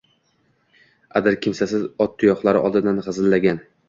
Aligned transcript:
Adir 1.19 1.37
kimsasiz 1.45 1.83
ot 2.05 2.15
tuyoqlari 2.23 2.63
oldidan 2.71 3.03
g‘izillagan 3.09 3.61